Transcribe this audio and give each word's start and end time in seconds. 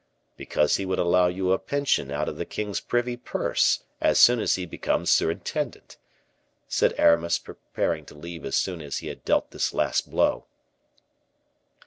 "Because 0.35 0.77
he 0.77 0.85
would 0.87 0.97
allow 0.97 1.27
you 1.27 1.51
a 1.51 1.59
pension 1.59 2.09
out 2.09 2.27
of 2.27 2.37
the 2.37 2.43
king's 2.43 2.79
privy 2.79 3.15
purse, 3.15 3.83
as 4.01 4.17
soon 4.17 4.39
as 4.39 4.55
he 4.55 4.65
becomes 4.65 5.11
surintendant," 5.11 5.97
said 6.67 6.95
Aramis, 6.97 7.37
preparing 7.37 8.05
to 8.07 8.15
leave 8.15 8.43
as 8.43 8.55
soon 8.55 8.81
as 8.81 8.97
he 8.97 9.09
had 9.09 9.23
dealt 9.23 9.51
this 9.51 9.75
last 9.75 10.09
blow. 10.09 10.47